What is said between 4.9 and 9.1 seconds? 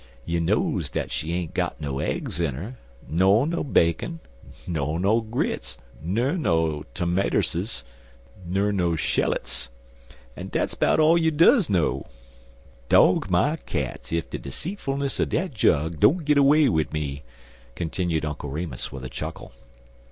no grits, ner no termartusses, ner no